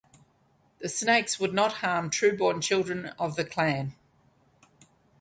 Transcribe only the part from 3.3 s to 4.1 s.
the clan.